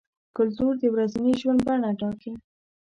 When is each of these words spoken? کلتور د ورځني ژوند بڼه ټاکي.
کلتور 0.37 0.73
د 0.79 0.83
ورځني 0.93 1.31
ژوند 1.41 1.59
بڼه 1.67 1.89
ټاکي. 1.99 2.31